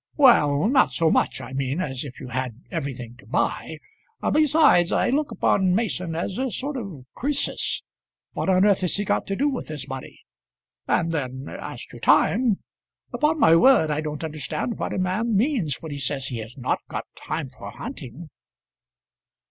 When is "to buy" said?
3.17-3.77